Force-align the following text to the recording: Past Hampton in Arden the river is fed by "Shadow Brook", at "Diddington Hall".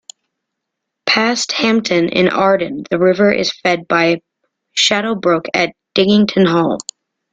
Past 1.05 1.51
Hampton 1.51 2.09
in 2.09 2.27
Arden 2.27 2.85
the 2.89 2.97
river 2.97 3.31
is 3.31 3.51
fed 3.53 3.87
by 3.87 4.23
"Shadow 4.73 5.13
Brook", 5.13 5.45
at 5.53 5.73
"Diddington 5.93 6.47
Hall". 6.47 6.79